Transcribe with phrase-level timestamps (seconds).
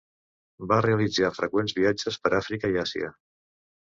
[0.69, 3.13] Va realitzar freqüents viatges per Àfrica i Àsia.